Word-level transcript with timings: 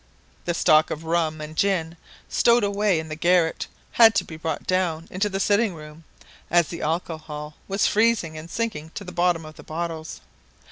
The 0.45 0.55
stock 0.55 0.89
of 0.89 1.03
rum 1.03 1.41
and 1.41 1.55
gin 1.55 1.95
stowed 2.27 2.63
away 2.63 2.99
in 2.99 3.07
the 3.07 3.15
garret 3.15 3.67
had 3.91 4.15
to 4.15 4.23
be 4.23 4.35
brought 4.35 4.65
down 4.65 5.07
into 5.11 5.29
the 5.29 5.39
sitting 5.39 5.75
room, 5.75 6.05
as 6.49 6.69
the 6.69 6.81
alcohol 6.81 7.53
was 7.67 7.85
freezing 7.85 8.35
and 8.35 8.49
sinking 8.49 8.89
to 8.95 9.03
the 9.03 9.11
bottom 9.11 9.45
of 9.45 9.57
the 9.57 9.63
bottles. 9.63 10.21